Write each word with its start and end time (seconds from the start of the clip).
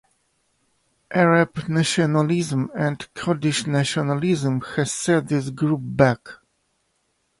Arab 1.13 1.67
nationalism 1.69 2.71
and 2.75 3.07
Kurdish 3.13 3.67
nationalism 3.67 4.61
has 4.75 4.91
set 4.91 5.27
this 5.27 5.51
group 5.51 5.81
back. 5.83 6.27